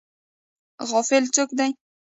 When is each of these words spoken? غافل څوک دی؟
غافل 0.89 1.23
څوک 1.35 1.49
دی؟ 1.57 1.71